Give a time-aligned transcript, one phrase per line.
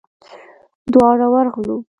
[0.93, 1.77] دواړه ورغلو.